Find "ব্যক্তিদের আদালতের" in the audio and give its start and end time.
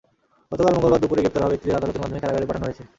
1.53-2.01